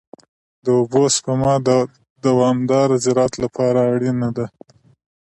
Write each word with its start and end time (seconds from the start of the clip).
د 0.63 0.65
اوبو 0.79 1.03
سپما 1.15 1.53
د 1.67 1.69
دوامدار 2.25 2.89
زراعت 3.03 3.33
لپاره 3.43 3.79
اړینه 3.93 4.29
ده. 4.37 4.45